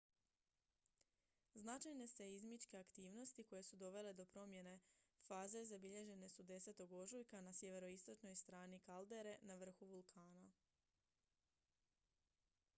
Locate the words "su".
3.67-3.77, 6.37-6.47